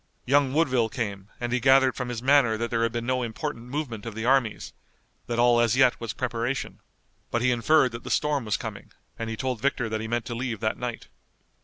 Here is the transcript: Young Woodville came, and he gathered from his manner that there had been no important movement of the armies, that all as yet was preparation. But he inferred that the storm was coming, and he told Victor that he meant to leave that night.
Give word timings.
Young 0.25 0.51
Woodville 0.55 0.89
came, 0.89 1.29
and 1.39 1.53
he 1.53 1.59
gathered 1.59 1.95
from 1.95 2.09
his 2.09 2.23
manner 2.23 2.57
that 2.57 2.71
there 2.71 2.81
had 2.81 2.91
been 2.91 3.05
no 3.05 3.21
important 3.21 3.65
movement 3.67 4.03
of 4.07 4.15
the 4.15 4.25
armies, 4.25 4.73
that 5.27 5.37
all 5.37 5.59
as 5.59 5.77
yet 5.77 6.01
was 6.01 6.11
preparation. 6.11 6.79
But 7.29 7.43
he 7.43 7.51
inferred 7.51 7.91
that 7.91 8.03
the 8.03 8.09
storm 8.09 8.45
was 8.45 8.57
coming, 8.57 8.91
and 9.19 9.29
he 9.29 9.37
told 9.37 9.61
Victor 9.61 9.89
that 9.89 10.01
he 10.01 10.07
meant 10.07 10.25
to 10.25 10.33
leave 10.33 10.59
that 10.59 10.79
night. 10.79 11.07